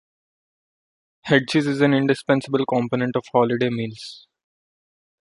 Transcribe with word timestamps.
Head 1.25 1.43
cheese 1.51 1.67
is 1.67 1.79
an 1.81 1.93
indispensable 1.93 2.65
component 2.65 3.15
of 3.15 3.23
holiday 3.31 3.69
meals. 3.69 4.25